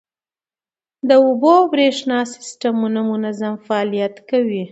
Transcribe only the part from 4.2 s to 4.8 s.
کوي.